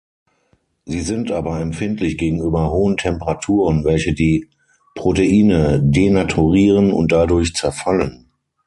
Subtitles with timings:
[0.85, 4.49] Sie sind aber empfindlich gegenüber hohen Temperaturen, welche die
[4.95, 8.31] Proteine denaturieren und dadurch zerfallen.